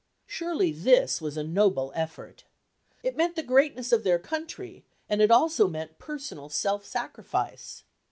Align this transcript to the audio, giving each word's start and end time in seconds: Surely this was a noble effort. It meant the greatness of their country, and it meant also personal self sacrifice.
Surely 0.25 0.71
this 0.71 1.21
was 1.21 1.37
a 1.37 1.43
noble 1.43 1.91
effort. 1.93 2.43
It 3.03 3.15
meant 3.15 3.35
the 3.35 3.43
greatness 3.43 3.91
of 3.91 4.03
their 4.03 4.17
country, 4.17 4.83
and 5.07 5.21
it 5.21 5.25
meant 5.25 5.31
also 5.39 5.71
personal 5.99 6.49
self 6.49 6.83
sacrifice. 6.83 7.83